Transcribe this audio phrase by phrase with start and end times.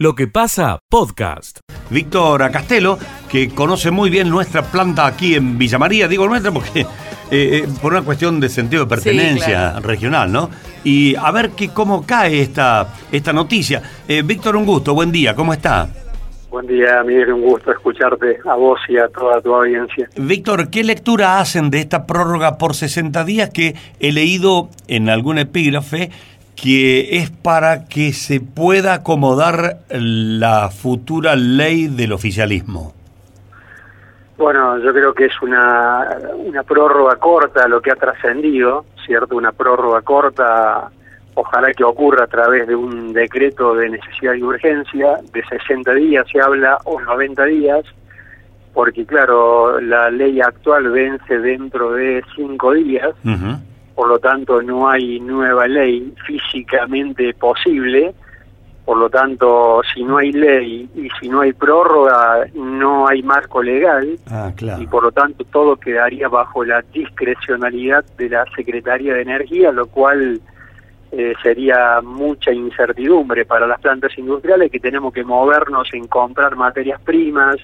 [0.00, 1.58] Lo que pasa, podcast.
[1.90, 2.98] Víctor Castelo,
[3.28, 6.86] que conoce muy bien nuestra planta aquí en Villa María, digo nuestra porque eh,
[7.32, 10.50] eh, por una cuestión de sentido de pertenencia regional, ¿no?
[10.84, 13.82] Y a ver que, cómo cae esta, esta noticia.
[14.06, 15.88] Eh, Víctor, un gusto, buen día, ¿cómo está?
[16.48, 20.08] Buen día, Miguel, un gusto escucharte a vos y a toda tu audiencia.
[20.16, 25.38] Víctor, ¿qué lectura hacen de esta prórroga por 60 días que he leído en algún
[25.38, 26.10] epígrafe
[26.60, 32.94] que es para que se pueda acomodar la futura ley del oficialismo?
[34.36, 39.36] Bueno, yo creo que es una, una prórroga corta lo que ha trascendido, ¿cierto?
[39.36, 40.90] Una prórroga corta,
[41.34, 46.26] ojalá que ocurra a través de un decreto de necesidad y urgencia, de 60 días
[46.30, 47.84] se habla, o 90 días,
[48.74, 53.14] porque claro, la ley actual vence dentro de 5 días,
[53.98, 58.14] por lo tanto no hay nueva ley físicamente posible,
[58.84, 63.60] por lo tanto si no hay ley y si no hay prórroga no hay marco
[63.60, 64.16] legal.
[64.30, 64.80] Ah, claro.
[64.80, 69.86] y por lo tanto todo quedaría bajo la discrecionalidad de la Secretaría de Energía, lo
[69.88, 70.40] cual
[71.10, 77.00] eh, sería mucha incertidumbre para las plantas industriales que tenemos que movernos en comprar materias
[77.00, 77.56] primas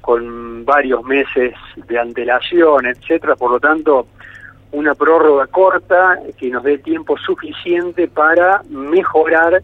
[0.00, 4.06] con varios meses de antelación, etcétera, por lo tanto
[4.72, 9.62] una prórroga corta que nos dé tiempo suficiente para mejorar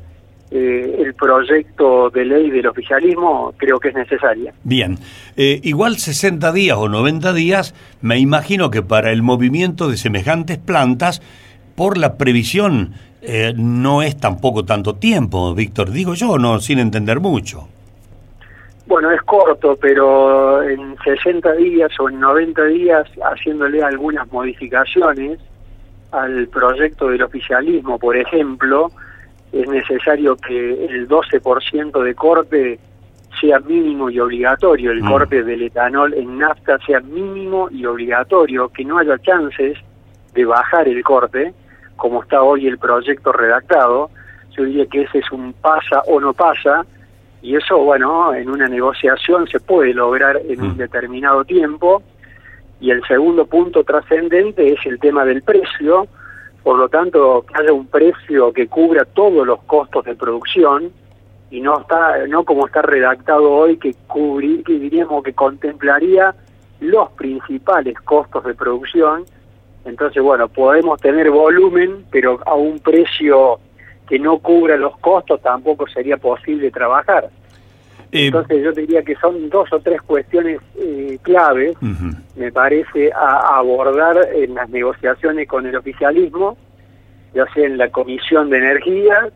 [0.50, 4.54] eh, el proyecto de ley del oficialismo, creo que es necesaria.
[4.62, 4.98] Bien,
[5.36, 10.58] eh, igual 60 días o 90 días, me imagino que para el movimiento de semejantes
[10.58, 11.22] plantas,
[11.74, 17.20] por la previsión, eh, no es tampoco tanto tiempo, Víctor, digo yo, no sin entender
[17.20, 17.68] mucho.
[18.86, 25.40] Bueno, es corto, pero en 60 días o en 90 días, haciéndole algunas modificaciones
[26.12, 28.90] al proyecto del oficialismo, por ejemplo,
[29.52, 32.78] es necesario que el 12% de corte
[33.40, 35.10] sea mínimo y obligatorio, el mm.
[35.10, 39.78] corte del etanol en nafta sea mínimo y obligatorio, que no haya chances
[40.34, 41.54] de bajar el corte,
[41.96, 44.10] como está hoy el proyecto redactado.
[44.56, 46.84] Yo diría que ese es un pasa o no pasa,
[47.44, 50.76] y eso, bueno, en una negociación se puede lograr en un mm.
[50.78, 52.02] determinado tiempo.
[52.80, 56.06] Y el segundo punto trascendente es el tema del precio,
[56.62, 60.90] por lo tanto, que haya un precio que cubra todos los costos de producción
[61.50, 66.34] y no está no como está redactado hoy que cubrir, que diríamos que contemplaría
[66.80, 69.26] los principales costos de producción.
[69.84, 73.60] Entonces, bueno, podemos tener volumen, pero a un precio
[74.08, 77.30] que no cubra los costos tampoco sería posible trabajar.
[78.12, 81.76] Eh, Entonces yo diría que son dos o tres cuestiones eh, claves,
[82.36, 86.56] me parece, a, abordar en las negociaciones con el oficialismo,
[87.34, 89.28] ya sea en la Comisión de Energía,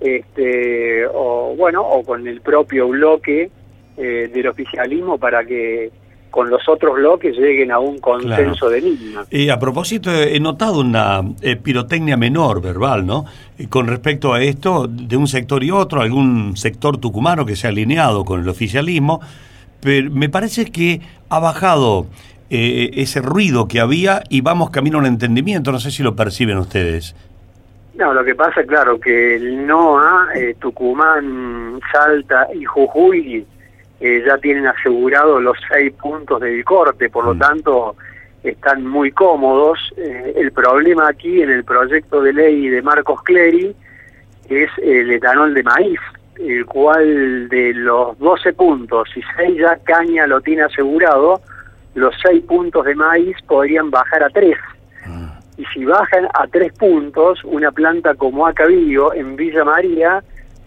[0.00, 3.50] este, o bueno, o con el propio bloque
[3.96, 5.92] eh, del oficialismo para que
[6.34, 9.24] con los otros bloques lleguen a un consenso de línea.
[9.30, 13.24] Y a propósito, he notado una eh, pirotecnia menor verbal, ¿no?
[13.68, 17.70] con respecto a esto, de un sector y otro, algún sector tucumano que se ha
[17.70, 19.20] alineado con el oficialismo,
[19.80, 22.06] pero me parece que ha bajado
[22.50, 26.58] eh, ese ruido que había y vamos camino al entendimiento, no sé si lo perciben
[26.58, 27.14] ustedes.
[27.94, 33.46] No, lo que pasa, claro, que el NOA, eh, Tucumán, Salta y Jujuy
[34.00, 37.38] ya tienen asegurado los seis puntos del corte, por lo mm.
[37.38, 37.96] tanto
[38.42, 39.78] están muy cómodos.
[39.96, 43.74] Eh, el problema aquí en el proyecto de ley de Marcos Clery
[44.48, 46.00] es el etanol de maíz,
[46.38, 51.40] el cual de los 12 puntos, si 6 ya caña lo tiene asegurado,
[51.94, 54.54] los 6 puntos de maíz podrían bajar a 3.
[55.06, 55.40] Ah.
[55.56, 60.22] Y si bajan a 3 puntos, una planta como Acabillo en Villa María,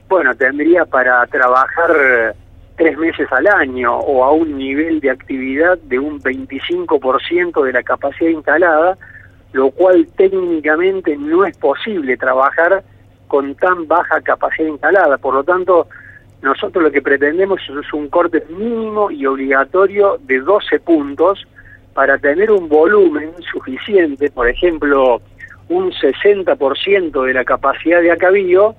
[0.08, 2.34] bueno, tendría para trabajar
[2.78, 7.84] tres meses al año o a un nivel de actividad de un 25% de la
[7.84, 8.98] capacidad instalada,
[9.52, 12.84] lo cual técnicamente no es posible trabajar
[13.28, 15.18] con tan baja capacidad instalada.
[15.18, 15.88] Por lo tanto,
[16.42, 21.47] nosotros lo que pretendemos es un corte mínimo y obligatorio de 12 puntos
[21.96, 25.20] para tener un volumen suficiente, por ejemplo,
[25.68, 28.76] un 60% de la capacidad de Acabío,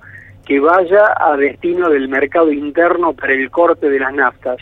[0.49, 4.57] que vaya a destino del mercado interno para el corte de las naftas.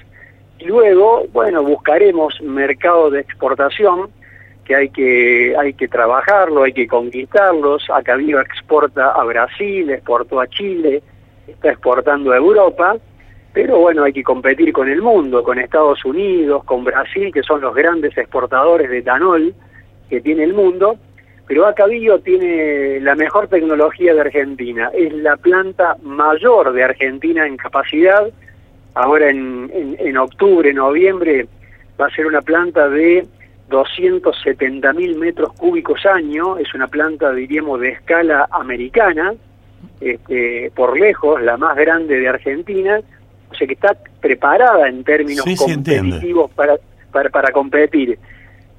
[0.59, 4.09] Y luego, bueno, buscaremos mercado de exportación,
[4.65, 7.87] que hay que, hay que trabajarlo, hay que conquistarlos.
[8.17, 11.01] Viva exporta a Brasil, exportó a Chile,
[11.47, 12.97] está exportando a Europa,
[13.53, 17.61] pero bueno, hay que competir con el mundo, con Estados Unidos, con Brasil, que son
[17.61, 19.55] los grandes exportadores de etanol
[20.09, 20.97] que tiene el mundo.
[21.47, 27.55] Pero Acabillo tiene la mejor tecnología de Argentina, es la planta mayor de Argentina en
[27.55, 28.27] capacidad,
[28.93, 31.47] ahora en, en, en octubre, noviembre,
[31.99, 33.25] va a ser una planta de
[33.69, 39.33] 270 mil metros cúbicos año, es una planta, diríamos, de escala americana,
[40.01, 42.99] este, por lejos, la más grande de Argentina,
[43.49, 46.75] o sea que está preparada en términos competitivos para,
[47.11, 48.19] para, para competir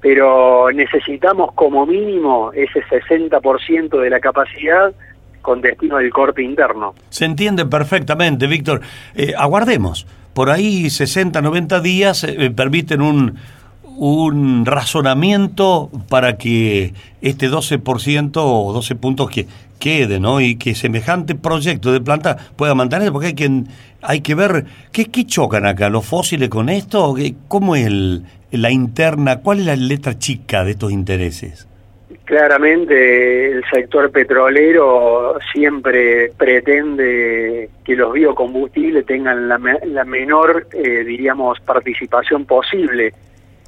[0.01, 4.93] pero necesitamos como mínimo ese 60% de la capacidad
[5.41, 6.93] con destino del corte interno.
[7.09, 8.81] Se entiende perfectamente, Víctor.
[9.15, 10.05] Eh, aguardemos.
[10.33, 13.37] Por ahí 60, 90 días eh, permiten un,
[13.99, 19.47] un razonamiento para que este 12% o 12 puntos que
[19.79, 20.39] quede, ¿no?
[20.39, 23.63] Y que semejante proyecto de planta pueda mantenerse, porque hay que,
[24.01, 25.89] hay que ver, ¿qué, ¿qué chocan acá?
[25.89, 27.15] ¿Los fósiles con esto?
[27.47, 29.41] ¿Cómo es el, la interna?
[29.41, 31.67] ¿Cuál es la letra chica de estos intereses?
[32.25, 39.57] Claramente el sector petrolero siempre pretende que los biocombustibles tengan la,
[40.05, 43.13] menor, eh, diríamos, participación posible,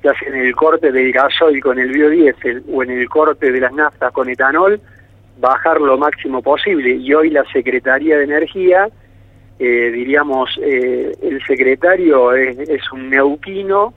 [0.03, 3.59] ya sea en el corte del gasoil con el biodiesel o en el corte de
[3.59, 4.79] las naftas con etanol,
[5.39, 6.91] bajar lo máximo posible.
[6.91, 8.89] Y hoy la Secretaría de Energía,
[9.57, 13.95] eh, diríamos, eh, el secretario es, es un neuquino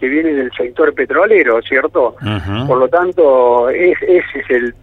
[0.00, 2.16] que viene del sector petrolero, ¿cierto?
[2.66, 4.74] Por lo tanto, ese es el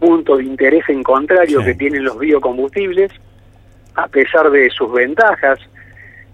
[0.00, 3.12] punto de interés en contrario que tienen los biocombustibles,
[3.94, 5.60] a pesar de sus ventajas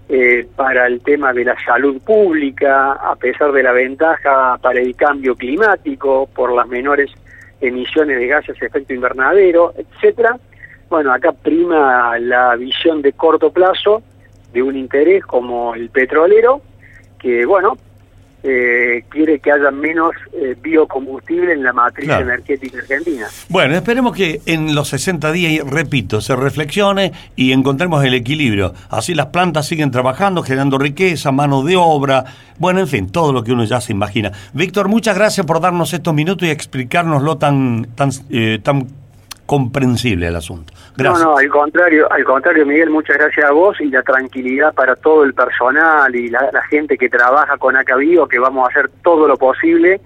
[0.09, 4.97] eh, para el tema de la salud pública, a pesar de la ventaja para el
[4.97, 7.11] cambio climático, por las menores
[7.61, 10.39] emisiones de gases de efecto invernadero, etcétera.
[10.89, 14.03] Bueno, acá prima la visión de corto plazo
[14.55, 16.63] de un interés como el petrolero,
[17.19, 17.77] que bueno,
[18.43, 23.27] eh, quiere que haya menos eh, biocombustible en la matriz energética argentina.
[23.49, 28.75] Bueno, esperemos que en los 60 días, repito, se reflexione y encontremos el equilibrio.
[28.91, 32.25] Así las plantas siguen trabajando, generando riqueza, mano de obra,
[32.59, 34.31] bueno, en fin, todo lo que uno ya se imagina.
[34.53, 38.87] Víctor, muchas gracias por darnos estos minutos y explicárnoslo tan, tan, eh, tan
[39.53, 40.73] comprensible el asunto.
[40.97, 44.97] No, no, al contrario, al contrario, Miguel, muchas gracias a vos y la tranquilidad para
[44.97, 49.29] todo el personal y la, gente que trabaja con Acabío, que vamos a hacer todo
[49.29, 50.01] lo posible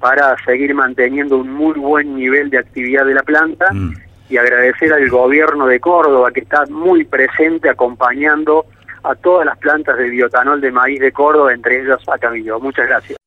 [0.00, 3.92] para seguir manteniendo un muy buen nivel de actividad de la planta mm.
[4.30, 8.64] y agradecer al gobierno de Córdoba que está muy presente acompañando
[9.04, 12.58] a todas las plantas de biotanol de maíz de Córdoba, entre ellas Acabío.
[12.60, 13.18] Muchas gracias.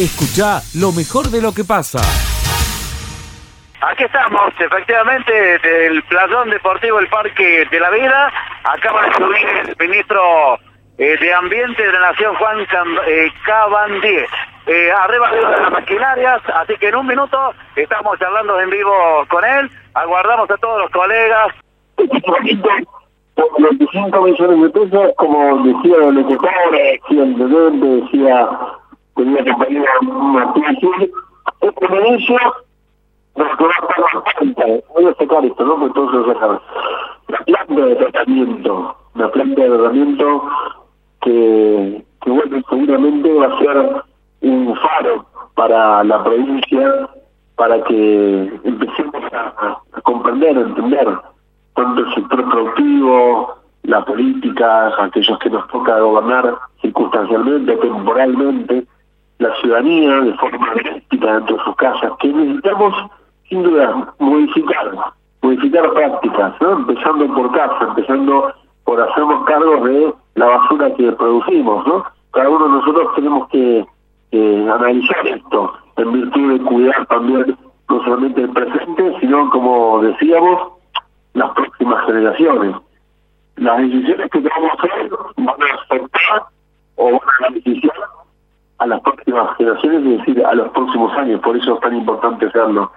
[0.00, 2.00] Escucha lo mejor de lo que pasa.
[3.82, 8.32] Aquí estamos, efectivamente, del Playón Deportivo El Parque de la Vida.
[8.62, 10.22] Acaba de subir el ministro
[10.98, 14.28] eh, de Ambiente de la Nación, Juan eh, Cabandier.
[14.66, 19.44] Eh, arriba de las maquinarias, así que en un minuto estamos charlando en vivo con
[19.44, 19.68] él.
[19.94, 21.48] Aguardamos a todos los colegas.
[21.96, 27.36] 25 millones de pesos, como decía el locutor, decía el
[27.80, 28.48] decía,
[29.16, 31.10] tenía que pedir una crisis.
[31.60, 31.88] Este
[33.36, 35.76] ministro no, que va a estar bastante, voy a sacar esto, ¿no?
[35.76, 36.60] Lo sacan.
[37.28, 40.42] La planta de tratamiento, la planta de tratamiento
[41.20, 44.02] que, que bueno, seguramente va a ser
[44.42, 47.08] un faro para la provincia,
[47.56, 51.08] para que empecemos a, comprender, a entender
[51.74, 53.54] tanto el sector productivo,
[53.84, 58.84] la política, aquellos que nos toca gobernar circunstancialmente, temporalmente,
[59.38, 62.94] la ciudadanía de forma directa dentro de sus casas, que necesitamos
[63.52, 64.92] sin duda, modificar,
[65.42, 66.72] modificar prácticas, ¿no?
[66.72, 68.50] empezando por casa, empezando
[68.84, 71.86] por hacernos cargo de la basura que producimos.
[71.86, 72.02] ¿no?
[72.30, 73.86] Cada uno de nosotros tenemos que
[74.32, 77.58] analizar esto en virtud de cuidar también
[77.90, 80.72] no solamente el presente, sino, como decíamos,
[81.34, 82.74] las próximas generaciones.
[83.56, 86.42] Las decisiones que vamos a hacer van a afectar
[86.96, 87.96] o van a beneficiar
[88.78, 91.38] a las próximas generaciones, es decir, a los próximos años.
[91.42, 92.90] Por eso es tan importante hacerlo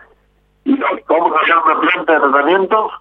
[0.65, 2.91] vamos a hacer una planta de tratamiento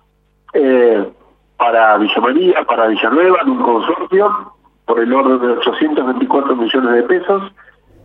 [0.53, 1.09] eh,
[1.57, 4.53] para Villa María, para Villanueva, en un consorcio,
[4.87, 7.53] por el orden de 824 millones de pesos,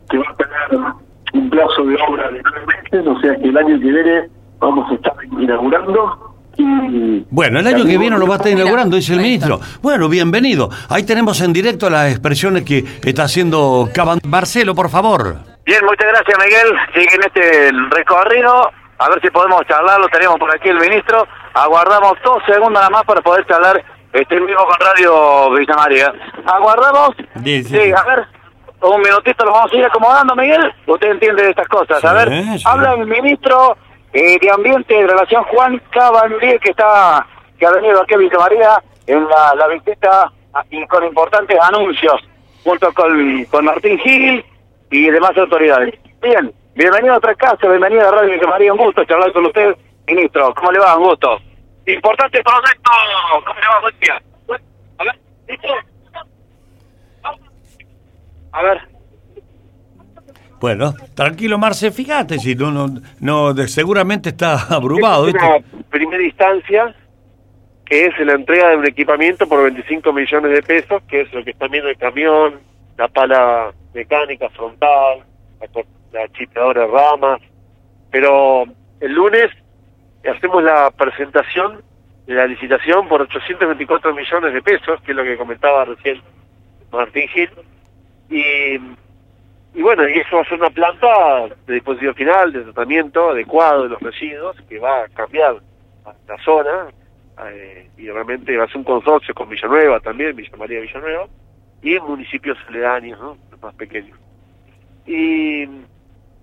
[0.09, 0.93] que va a tener
[1.33, 4.89] un plazo de obra de nueve meses, o sea que el año que viene vamos
[4.91, 6.35] a estar inaugurando.
[6.57, 9.59] Y bueno, el año que viene lo va a estar inaugurando, dice el ministro.
[9.81, 10.69] Bueno, bienvenido.
[10.89, 14.19] Ahí tenemos en directo las expresiones que está haciendo Caban.
[14.27, 15.37] Marcelo, por favor.
[15.65, 16.79] Bien, muchas gracias, Miguel.
[16.93, 21.25] Sigue en este recorrido a ver si podemos charlar, lo tenemos por aquí el ministro,
[21.53, 23.83] aguardamos dos segundos nada más para poder charlar.
[24.11, 26.13] Este en vivo con Radio Villa María.
[26.45, 27.11] Aguardamos,
[27.43, 28.27] sí, a ver,
[28.81, 32.29] un minutito lo vamos a ir acomodando, Miguel, usted entiende de estas cosas, a ver,
[32.65, 33.77] habla el ministro
[34.11, 37.25] eh, de Ambiente de la Nación Juan Cabandier, que está
[37.57, 40.31] que ha venido aquí a Villa María en la, la visita
[40.71, 42.15] y con importantes anuncios,
[42.63, 44.43] junto con, con Martín Gil
[44.89, 45.93] y demás autoridades.
[46.21, 49.75] Bien, bienvenido a otra casa, bienvenido a Radio María, un gusto charlar con usted,
[50.07, 50.53] ministro.
[50.55, 50.97] ¿Cómo le va?
[50.97, 51.37] Un gusto.
[51.85, 52.91] Importante proyecto,
[53.45, 53.81] ¿cómo le va?
[53.81, 54.21] Buen día.
[54.97, 55.67] A ver, ¿listo?
[58.51, 58.81] A ver.
[60.59, 62.87] Bueno, tranquilo, Marce, fíjate si no, no,
[63.19, 65.27] no de- seguramente está abrumado.
[65.27, 65.47] Es ¿viste?
[65.47, 66.95] una primera instancia
[67.85, 71.43] que es la entrega de un equipamiento por 25 millones de pesos, que es lo
[71.43, 72.59] que están viendo el camión,
[72.97, 75.23] la pala mecánica frontal,
[75.59, 75.67] la,
[76.11, 77.41] la chipeadora de ramas.
[78.11, 78.65] Pero
[78.99, 79.49] el lunes
[80.29, 81.81] hacemos la presentación
[82.25, 86.21] de la licitación por 824 millones de pesos, que es lo que comentaba recién
[86.91, 87.49] Martín Gil.
[88.29, 88.77] Y
[89.73, 91.07] y bueno, y eso va a ser una planta
[91.67, 95.57] de disposición final, de tratamiento adecuado de los residuos, que va a cambiar
[96.27, 96.87] la zona,
[97.51, 101.27] eh, y realmente va a ser un consorcio con Villanueva también, Villa María Villanueva,
[101.83, 103.37] y municipios aledaños, ¿no?
[103.61, 104.17] Más pequeños.
[105.05, 105.65] Y,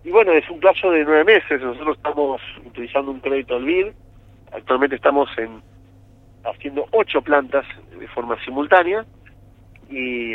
[0.07, 3.89] y bueno, es un plazo de nueve meses, nosotros estamos utilizando un crédito al BID,
[4.53, 5.61] actualmente estamos en
[6.45, 7.67] haciendo ocho plantas
[7.99, 9.05] de forma simultánea,
[9.91, 10.35] y,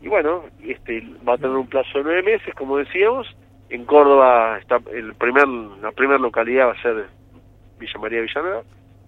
[0.00, 3.26] y bueno, este va a tener un plazo de nueve meses, como decíamos.
[3.70, 7.06] En Córdoba está el primer, la primera localidad va a ser
[7.78, 8.62] Villa María Villanueva.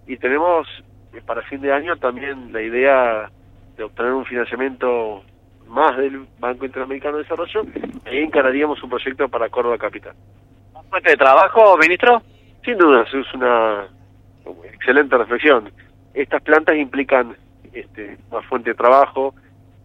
[0.07, 0.67] Y tenemos
[1.13, 3.31] eh, para fin de año también la idea
[3.77, 5.23] de obtener un financiamiento
[5.71, 7.63] más del Banco Interamericano de Desarrollo
[8.05, 10.13] ahí encararíamos un proyecto para Córdoba Capital.
[10.89, 12.21] ¿Fuente de trabajo, ministro?
[12.63, 13.87] Sin duda, es una
[14.65, 15.71] excelente reflexión.
[16.13, 17.35] Estas plantas implican
[17.71, 19.33] este, una fuente de trabajo,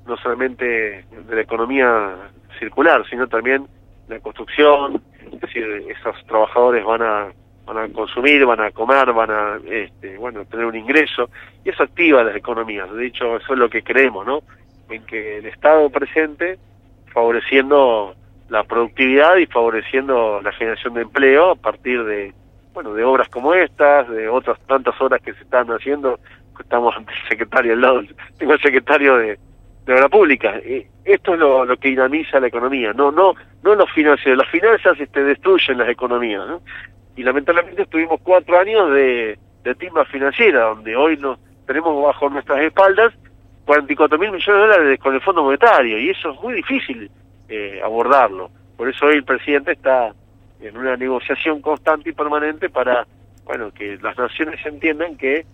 [0.06, 2.16] no solamente de la economía
[2.58, 3.66] circular, sino también
[4.08, 5.02] la construcción,
[5.32, 7.28] es decir, esos trabajadores van a
[7.66, 11.28] van a consumir, van a comer, van a este, bueno tener un ingreso
[11.64, 12.90] y eso activa las economías.
[12.92, 14.42] De hecho, eso es lo que creemos, ¿no?
[14.88, 16.58] En que el Estado presente
[17.12, 18.14] favoreciendo
[18.48, 22.32] la productividad y favoreciendo la generación de empleo a partir de
[22.72, 26.20] bueno de obras como estas, de otras tantas obras que se están haciendo.
[26.60, 28.02] Estamos ante el secretario al lado,
[28.38, 29.38] tengo el secretario de,
[29.84, 30.60] de obra pública.
[31.04, 34.38] Esto es lo, lo que dinamiza la economía, no no no los financieros.
[34.38, 36.62] Las finanzas este, destruyen las economías, ¿no?
[37.16, 42.60] Y lamentablemente estuvimos cuatro años de, de timba financiera, donde hoy nos tenemos bajo nuestras
[42.60, 43.12] espaldas
[43.66, 47.10] 44 mil millones de dólares con el Fondo Monetario, y eso es muy difícil
[47.48, 48.48] eh, abordarlo.
[48.76, 50.14] Por eso hoy el presidente está
[50.60, 53.06] en una negociación constante y permanente para,
[53.44, 55.44] bueno, que las naciones entiendan que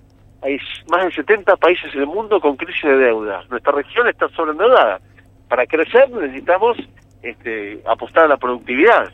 [0.43, 0.59] hay
[0.91, 3.45] más de 70 países en el mundo con crisis de deuda.
[3.49, 5.01] Nuestra región está sobreendeudada.
[5.49, 6.77] Para crecer necesitamos
[7.23, 9.11] este, apostar a la productividad.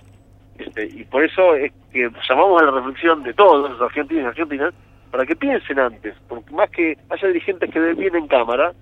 [0.58, 4.26] Este, y por eso es que llamamos a la reflexión de todos los argentinos y
[4.26, 4.74] argentinas
[5.10, 8.72] para que piensen antes, porque más que haya dirigentes que den bien en cámara,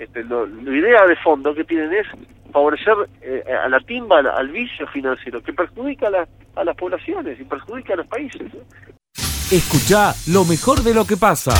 [0.00, 2.06] este, lo, la idea de fondo que tienen es
[2.52, 6.76] favorecer eh, a la timba, al, al vicio financiero, que perjudica a, la- a las
[6.76, 8.42] poblaciones y perjudica a los países.
[8.52, 8.60] ¿no?
[9.52, 11.52] Escucha lo mejor de lo que pasa.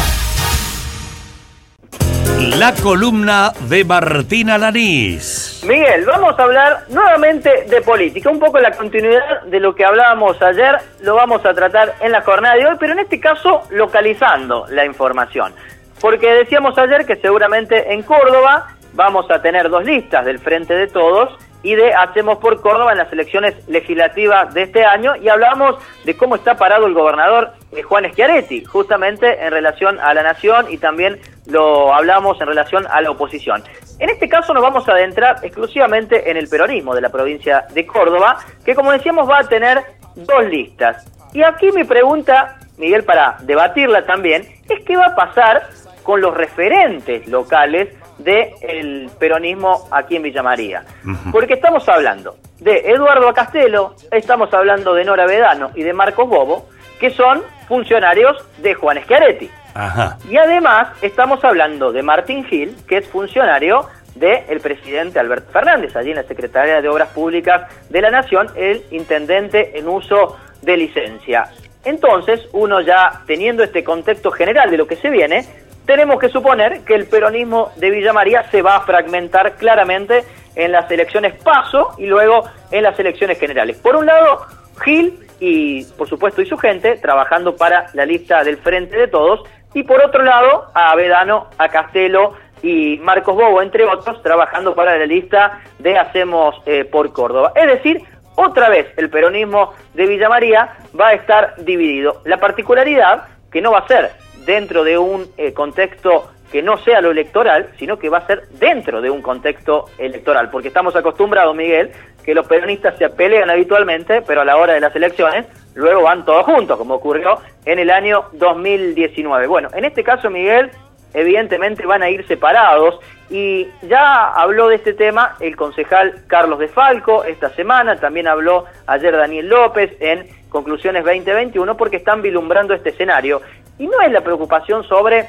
[2.59, 5.63] La columna de Martina Lanís.
[5.67, 10.41] Miguel, vamos a hablar nuevamente de política, un poco la continuidad de lo que hablábamos
[10.41, 14.67] ayer, lo vamos a tratar en la jornada de hoy, pero en este caso localizando
[14.71, 15.53] la información.
[16.01, 20.89] Porque decíamos ayer que seguramente en Córdoba vamos a tener dos listas del Frente de
[20.89, 25.77] Todos y de Hacemos por Córdoba en las elecciones legislativas de este año y hablamos
[26.05, 30.67] de cómo está parado el gobernador eh, Juan Schiaretti, justamente en relación a la nación
[30.71, 33.63] y también lo hablamos en relación a la oposición.
[33.99, 37.87] En este caso nos vamos a adentrar exclusivamente en el peronismo de la provincia de
[37.87, 39.83] Córdoba, que como decíamos va a tener
[40.15, 41.07] dos listas.
[41.35, 45.69] Y aquí mi pregunta, Miguel, para debatirla también, es qué va a pasar
[46.03, 47.89] con los referentes locales
[48.19, 50.85] del peronismo aquí en Villa María.
[51.33, 56.69] Porque estamos hablando de Eduardo Acastelo, estamos hablando de Nora Vedano y de Marcos Bobo,
[56.99, 59.51] que son funcionarios de Juan Schiaretti.
[59.75, 60.19] Ajá.
[60.29, 66.11] Y además estamos hablando de Martín Gil, que es funcionario del presidente Alberto Fernández, allí
[66.11, 71.45] en la Secretaría de Obras Públicas de la Nación, el intendente en uso de licencia.
[71.85, 75.47] Entonces, uno ya teniendo este contexto general de lo que se viene,
[75.91, 80.23] tenemos que suponer que el peronismo de Villa María se va a fragmentar claramente
[80.55, 83.77] en las elecciones paso y luego en las elecciones generales.
[83.79, 84.47] Por un lado,
[84.85, 89.43] Gil y, por supuesto, y su gente trabajando para la lista del Frente de Todos,
[89.75, 94.97] y por otro lado, a Vedano, a Castelo y Marcos Bobo, entre otros, trabajando para
[94.97, 97.51] la lista de Hacemos eh, por Córdoba.
[97.57, 98.01] Es decir,
[98.37, 102.23] otra vez el peronismo de Villa María va a estar dividido.
[102.27, 107.01] La particularidad que no va a ser dentro de un eh, contexto que no sea
[107.01, 111.55] lo electoral, sino que va a ser dentro de un contexto electoral, porque estamos acostumbrados,
[111.55, 111.93] Miguel,
[112.25, 116.25] que los peronistas se pelean habitualmente, pero a la hora de las elecciones luego van
[116.25, 119.47] todos juntos, como ocurrió en el año 2019.
[119.47, 120.71] Bueno, en este caso, Miguel,
[121.15, 122.99] evidentemente van a ir separados
[123.31, 128.65] y ya habló de este tema el concejal Carlos de Falco esta semana, también habló
[128.87, 133.41] ayer Daniel López en Conclusiones 2021 porque están vilumbrando este escenario.
[133.81, 135.27] Y no es la preocupación sobre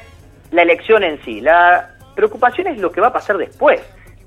[0.50, 3.80] la elección en sí, la preocupación es lo que va a pasar después.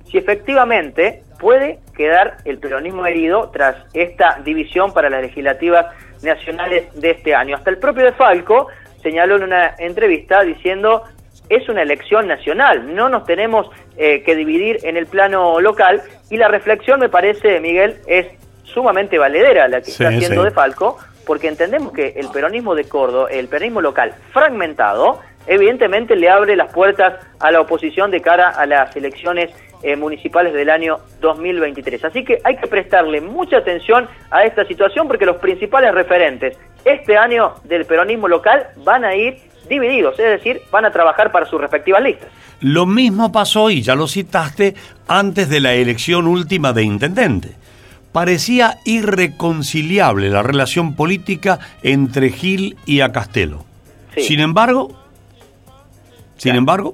[0.10, 5.86] Si efectivamente puede quedar el peronismo herido tras esta división para las legislativas
[6.24, 7.56] nacionales de este año.
[7.56, 8.68] Hasta el propio de Falco
[9.04, 11.04] señaló en una entrevista diciendo
[11.48, 16.02] es una elección nacional, no nos tenemos eh, que dividir en el plano local
[16.32, 18.26] y la reflexión me parece, Miguel, es
[18.64, 23.30] sumamente valedera la que está haciendo de Falco, porque entendemos que el peronismo de Córdoba,
[23.32, 28.66] el peronismo local fragmentado, evidentemente le abre las puertas a la oposición de cara a
[28.66, 29.52] las elecciones
[29.84, 32.06] eh, municipales del año 2023.
[32.06, 37.18] Así que hay que prestarle mucha atención a esta situación porque los principales referentes este
[37.18, 41.60] año del peronismo local van a ir divididos, es decir, van a trabajar para sus
[41.60, 42.30] respectivas listas.
[42.62, 44.76] Lo mismo pasó, y ya lo citaste,
[45.08, 47.50] antes de la elección última de intendente.
[48.16, 53.66] Parecía irreconciliable la relación política entre Gil y Acastelo.
[54.16, 54.98] Sin embargo,
[56.38, 56.94] sin embargo...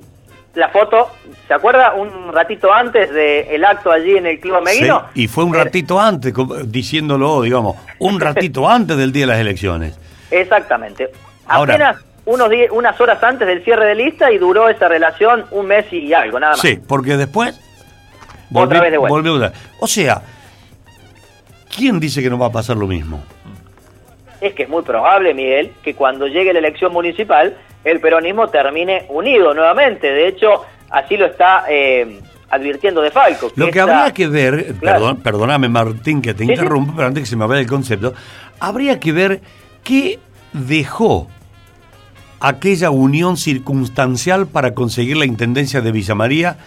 [0.55, 1.11] La foto,
[1.47, 5.09] ¿se acuerda un ratito antes del acto allí en el Club Ameguino?
[5.13, 6.33] Sí, y fue un ratito antes,
[6.65, 9.99] diciéndolo, digamos, un ratito antes del día de las elecciones.
[10.31, 11.11] Exactamente.
[11.45, 15.85] Apenas unos unas horas antes del cierre de lista y duró esa relación un mes
[15.93, 16.61] y algo, nada más.
[16.61, 17.61] Sí, porque después...
[18.51, 19.53] Otra vez de vuelta.
[19.79, 20.23] O sea,
[21.75, 23.23] ¿quién dice que no va a pasar lo mismo?
[24.39, 29.05] Es que es muy probable, Miguel, que cuando llegue la elección municipal, el peronismo termine
[29.09, 30.11] unido nuevamente.
[30.11, 33.51] De hecho, así lo está eh, advirtiendo De Falco.
[33.55, 37.35] lo que habría que ver, perdón, perdóname Martín que te interrumpo, pero antes que se
[37.35, 38.13] me vaya el concepto,
[38.59, 39.41] habría que ver
[39.83, 40.19] qué
[40.53, 41.27] dejó
[42.41, 46.57] aquella unión circunstancial para conseguir la intendencia de Villa María,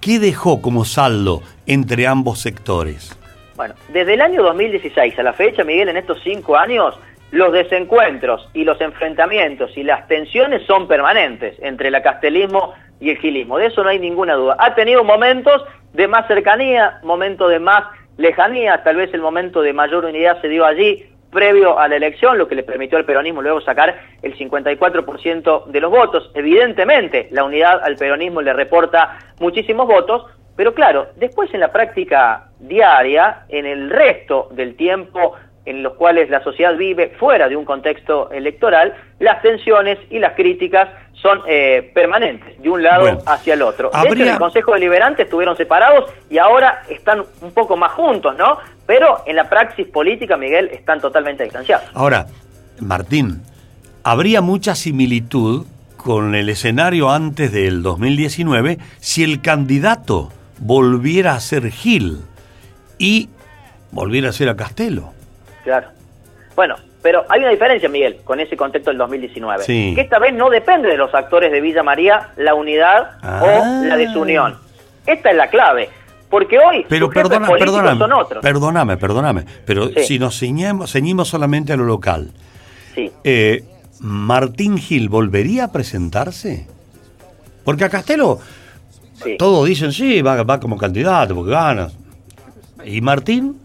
[0.00, 3.16] ¿qué dejó como saldo entre ambos sectores?
[3.58, 6.96] Bueno, desde el año 2016 a la fecha, Miguel, en estos cinco años,
[7.32, 13.18] los desencuentros y los enfrentamientos y las tensiones son permanentes entre el castelismo y el
[13.18, 13.58] gilismo.
[13.58, 14.54] De eso no hay ninguna duda.
[14.60, 17.82] Ha tenido momentos de más cercanía, momentos de más
[18.16, 22.38] lejanía, tal vez el momento de mayor unidad se dio allí, previo a la elección,
[22.38, 26.30] lo que le permitió al peronismo luego sacar el 54% de los votos.
[26.34, 30.26] Evidentemente, la unidad al peronismo le reporta muchísimos votos,
[30.58, 36.28] pero claro, después en la práctica diaria, en el resto del tiempo en los cuales
[36.30, 41.92] la sociedad vive fuera de un contexto electoral, las tensiones y las críticas son eh,
[41.94, 43.92] permanentes, de un lado hacia el otro.
[44.02, 48.36] De hecho, en el Consejo Deliberante estuvieron separados y ahora están un poco más juntos,
[48.36, 48.58] ¿no?
[48.84, 51.88] Pero en la praxis política, Miguel, están totalmente distanciados.
[51.94, 52.26] Ahora,
[52.80, 53.42] Martín,
[54.02, 55.66] habría mucha similitud
[55.96, 62.18] con el escenario antes del 2019 si el candidato volviera a ser Gil
[62.98, 63.28] y
[63.90, 65.12] volviera a ser a Castelo.
[65.64, 65.88] Claro.
[66.56, 69.64] Bueno, pero hay una diferencia, Miguel, con ese contexto del 2019.
[69.66, 73.96] Que esta vez no depende de los actores de Villa María la unidad o la
[73.96, 74.56] desunión.
[75.06, 75.88] Esta es la clave.
[76.28, 78.42] Porque hoy pero perdona, perdóname, son otros.
[78.42, 79.44] Perdóname, perdóname.
[79.64, 82.32] Pero si nos ceñimos, ceñimos, solamente a lo local.
[82.94, 83.10] Sí.
[83.24, 83.64] Eh,
[84.00, 86.66] ¿Martín Gil volvería a presentarse?
[87.64, 88.40] Porque a Castelo
[89.38, 91.88] todos dicen, sí, va, va como candidato porque gana.
[92.84, 93.60] ¿Y Martín?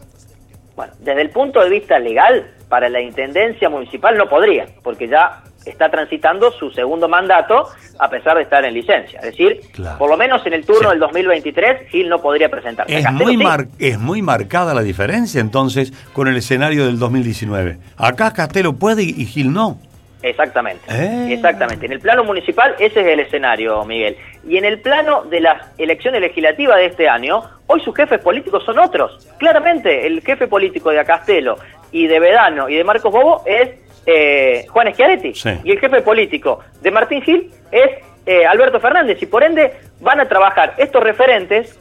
[0.75, 5.43] Bueno, desde el punto de vista legal, para la Intendencia Municipal no podría, porque ya
[5.63, 7.67] está transitando su segundo mandato
[7.99, 9.19] a pesar de estar en licencia.
[9.19, 9.61] Es decir,
[9.99, 12.97] por lo menos en el turno del 2023, Gil no podría presentarse.
[12.97, 13.39] Es muy,
[13.79, 17.77] es muy marcada la diferencia entonces con el escenario del 2019.
[17.97, 19.77] Acá Castelo puede y Gil no.
[20.23, 21.33] Exactamente, eh.
[21.33, 21.85] exactamente.
[21.85, 24.17] En el plano municipal ese es el escenario, Miguel.
[24.47, 28.63] Y en el plano de las elecciones legislativas de este año, hoy sus jefes políticos
[28.65, 29.27] son otros.
[29.37, 31.57] Claramente, el jefe político de Acastelo
[31.91, 33.69] y de Vedano y de Marcos Bobo es
[34.05, 35.33] eh, Juan Schiaretti.
[35.65, 37.89] Y el jefe político de Martín Gil es
[38.25, 39.21] eh, Alberto Fernández.
[39.21, 41.77] Y por ende van a trabajar estos referentes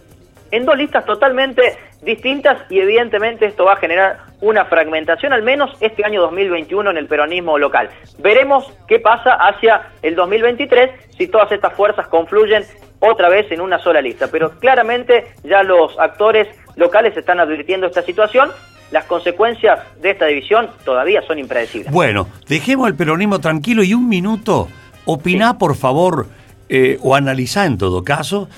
[0.51, 5.71] en dos listas totalmente distintas y evidentemente esto va a generar una fragmentación al menos
[5.81, 7.89] este año 2021 en el peronismo local.
[8.19, 12.65] Veremos qué pasa hacia el 2023 si todas estas fuerzas confluyen
[12.99, 18.03] otra vez en una sola lista, pero claramente ya los actores locales están advirtiendo esta
[18.03, 18.51] situación
[18.91, 21.91] las consecuencias de esta división todavía son impredecibles.
[21.91, 24.69] Bueno, dejemos el peronismo tranquilo y un minuto,
[25.07, 26.27] opiná por favor,
[26.69, 28.51] eh, o analizá en todo caso,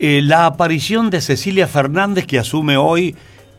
[0.00, 3.14] eh, la aparición de Cecilia Fernández que asume hoy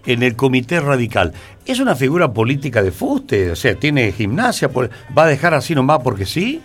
[0.08, 1.34] en el Comité Radical.
[1.66, 3.52] ¿Es una figura política de fuste?
[3.52, 4.70] O sea, ¿tiene gimnasia?
[5.16, 6.62] ¿Va a dejar así nomás porque sí?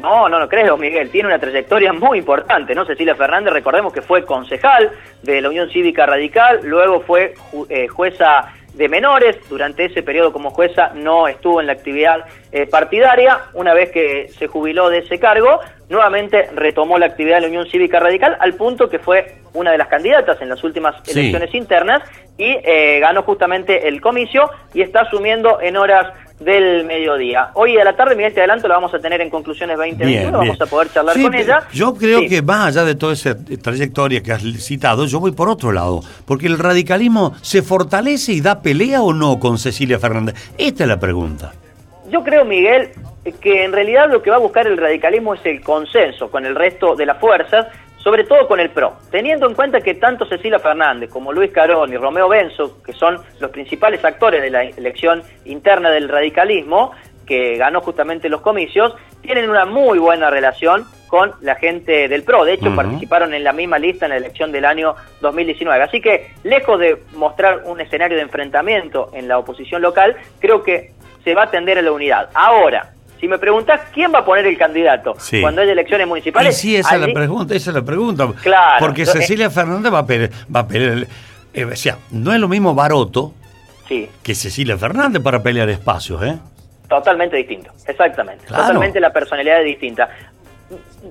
[0.00, 1.10] No, no lo creo, Miguel.
[1.10, 2.84] Tiene una trayectoria muy importante, ¿no?
[2.84, 4.90] Cecilia Fernández, recordemos que fue concejal
[5.22, 7.34] de la Unión Cívica Radical, luego fue
[7.68, 9.36] eh, jueza de menores.
[9.48, 13.38] Durante ese periodo como jueza no estuvo en la actividad eh, partidaria.
[13.54, 15.60] Una vez que se jubiló de ese cargo,
[15.92, 19.78] nuevamente retomó la actividad de la Unión Cívica Radical al punto que fue una de
[19.78, 22.02] las candidatas en las últimas elecciones internas
[22.38, 27.50] y eh, ganó justamente el comicio y está asumiendo en horas del mediodía.
[27.54, 30.60] Hoy a la tarde, Miguel, te adelanto, la vamos a tener en conclusiones 2021, vamos
[30.60, 31.60] a poder charlar con ella.
[31.72, 35.48] Yo creo que más allá de toda esa trayectoria que has citado, yo voy por
[35.48, 40.34] otro lado, porque el radicalismo se fortalece y da pelea o no con Cecilia Fernández.
[40.56, 41.52] Esta es la pregunta.
[42.10, 42.90] Yo creo, Miguel,
[43.40, 46.54] que en realidad lo que va a buscar el radicalismo es el consenso con el
[46.54, 47.68] resto de las fuerzas
[48.02, 51.92] sobre todo con el PRO, teniendo en cuenta que tanto Cecilia Fernández como Luis Carón
[51.92, 56.92] y Romeo Benzo, que son los principales actores de la elección interna del radicalismo,
[57.24, 62.44] que ganó justamente los comicios, tienen una muy buena relación con la gente del PRO.
[62.44, 65.84] De hecho, participaron en la misma lista en la elección del año 2019.
[65.84, 70.92] Así que, lejos de mostrar un escenario de enfrentamiento en la oposición local, creo que
[71.22, 72.30] se va a tender a la unidad.
[72.34, 76.58] Ahora, si me preguntás quién va a poner el candidato cuando haya elecciones municipales.
[76.58, 78.26] sí, esa es la pregunta, esa es la pregunta.
[78.42, 78.80] Claro.
[78.80, 81.06] Porque Cecilia Fernández va a pelear, va a pelear
[81.54, 83.32] eh, o sea, no es lo mismo Baroto
[83.86, 86.36] que Cecilia Fernández para pelear espacios, ¿eh?
[86.88, 88.44] Totalmente distinto, exactamente.
[88.44, 90.08] Totalmente la personalidad es distinta.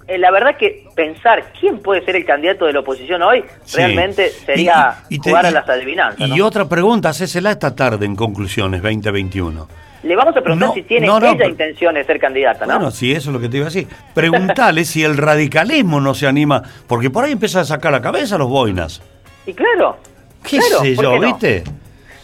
[0.05, 4.31] Eh, la verdad que pensar quién puede ser el candidato de la oposición hoy realmente
[4.31, 6.27] sería jugar a las adivinanzas.
[6.27, 9.90] Y otra pregunta, hacésela esta tarde en conclusiones 2021.
[10.03, 12.73] Le vamos a preguntar si tiene ella intención de ser candidata, ¿no?
[12.73, 13.87] Bueno, sí, eso es lo que te iba a decir.
[14.13, 18.37] Preguntale si el radicalismo no se anima, porque por ahí empieza a sacar la cabeza
[18.37, 19.01] los boinas.
[19.45, 19.97] Y claro.
[20.43, 21.63] ¿Qué sé yo, viste?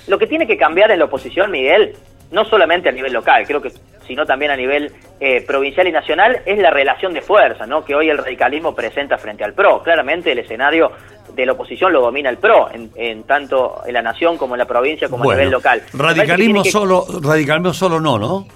[0.07, 1.93] Lo que tiene que cambiar en la oposición, Miguel,
[2.31, 3.71] no solamente a nivel local, creo que
[4.07, 7.83] sino también a nivel eh, provincial y nacional, es la relación de fuerza ¿no?
[7.83, 9.83] que hoy el radicalismo presenta frente al PRO.
[9.83, 10.93] Claramente el escenario
[11.37, 14.65] de la oposición lo domina el PRO, en, tanto en la nación como en la
[14.65, 15.83] provincia como a nivel local.
[15.93, 18.47] Radicalismo solo, radicalismo solo no, ¿no?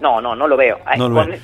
[0.00, 0.80] No, no, no lo veo.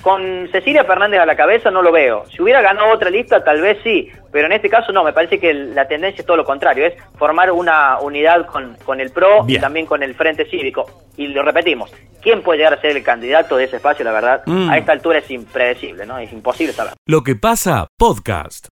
[0.02, 2.24] con, Cecilia Fernández a la cabeza no lo veo.
[2.28, 5.38] Si hubiera ganado otra lista, tal vez sí, pero en este caso no, me parece
[5.38, 9.44] que la tendencia es todo lo contrario, es formar una unidad con, con el PRO
[9.46, 10.86] y también con el Frente Cívico.
[11.16, 14.04] Y lo repetimos, ¿quién puede llegar a ser el candidato de ese espacio?
[14.04, 14.70] La verdad, mm.
[14.70, 16.18] a esta altura es impredecible, ¿no?
[16.18, 16.94] Es imposible saber.
[17.06, 18.68] Lo que pasa, podcast.